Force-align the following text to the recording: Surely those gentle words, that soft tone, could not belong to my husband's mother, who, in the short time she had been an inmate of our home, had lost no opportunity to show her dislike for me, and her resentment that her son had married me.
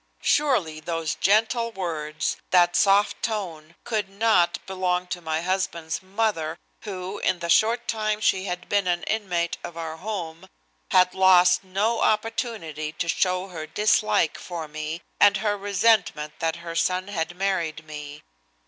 Surely 0.23 0.79
those 0.79 1.13
gentle 1.13 1.71
words, 1.71 2.37
that 2.49 2.75
soft 2.75 3.21
tone, 3.21 3.75
could 3.83 4.09
not 4.09 4.57
belong 4.65 5.05
to 5.05 5.21
my 5.21 5.41
husband's 5.41 6.01
mother, 6.01 6.57
who, 6.85 7.19
in 7.19 7.37
the 7.37 7.51
short 7.51 7.87
time 7.87 8.19
she 8.19 8.45
had 8.45 8.67
been 8.67 8.87
an 8.87 9.03
inmate 9.03 9.59
of 9.63 9.77
our 9.77 9.97
home, 9.97 10.47
had 10.89 11.13
lost 11.13 11.63
no 11.63 11.99
opportunity 12.01 12.91
to 12.93 13.07
show 13.07 13.49
her 13.49 13.67
dislike 13.67 14.39
for 14.39 14.67
me, 14.67 15.01
and 15.19 15.37
her 15.37 15.55
resentment 15.55 16.33
that 16.39 16.55
her 16.65 16.73
son 16.75 17.07
had 17.09 17.35
married 17.35 17.85
me. 17.85 18.23